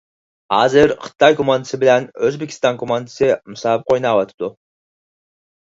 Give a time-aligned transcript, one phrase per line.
[0.53, 4.55] ھازىر خىتاي كوماندىسى بىلەن ئۆزبېكىستان كوماندىسى مۇسابىقە ئويناۋاتىدۇ.